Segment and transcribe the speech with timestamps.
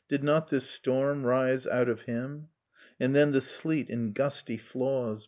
[0.08, 2.46] Did not this storm rise out of him?...
[3.00, 5.18] And then the sleet, in gusty flaws.